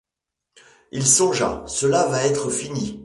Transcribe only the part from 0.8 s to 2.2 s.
Il songea: Cela